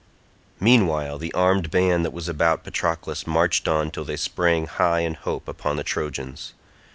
[0.59, 5.13] Meanwhile the armed band that was about Patroclus marched on till they sprang high in
[5.13, 6.53] hope upon the Trojans.